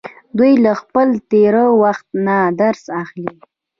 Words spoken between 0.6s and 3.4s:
له خپل تیره وخت نه درس اخلي.